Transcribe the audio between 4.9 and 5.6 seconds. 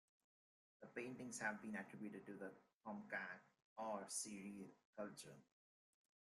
culture.